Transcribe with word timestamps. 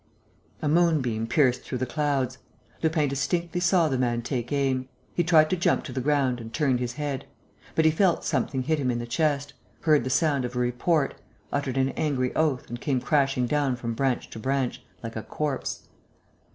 A 0.63 0.67
moonbeam 0.67 1.27
pierced 1.27 1.61
through 1.61 1.77
the 1.77 1.85
clouds. 1.85 2.39
Lupin 2.81 3.07
distinctly 3.07 3.61
saw 3.61 3.87
the 3.87 3.99
man 3.99 4.23
take 4.23 4.51
aim. 4.51 4.89
He 5.13 5.23
tried 5.23 5.51
to 5.51 5.55
jump 5.55 5.83
to 5.83 5.93
the 5.93 6.01
ground 6.01 6.41
and 6.41 6.51
turned 6.51 6.79
his 6.79 6.93
head. 6.93 7.27
But 7.75 7.85
he 7.85 7.91
felt 7.91 8.25
something 8.25 8.63
hit 8.63 8.79
him 8.79 8.89
in 8.89 8.97
the 8.97 9.05
chest, 9.05 9.53
heard 9.81 10.03
the 10.03 10.09
sound 10.09 10.43
of 10.43 10.55
a 10.55 10.59
report, 10.59 11.21
uttered 11.53 11.77
an 11.77 11.89
angry 11.89 12.35
oath 12.35 12.67
and 12.67 12.81
came 12.81 12.99
crashing 12.99 13.45
down 13.45 13.75
from 13.75 13.93
branch 13.93 14.31
to 14.31 14.39
branch, 14.39 14.83
like 15.03 15.15
a 15.15 15.21
corpse. 15.21 15.87